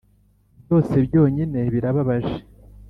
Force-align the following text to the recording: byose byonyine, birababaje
byose 0.63 0.93
byonyine, 1.05 1.59
birababaje 1.73 2.35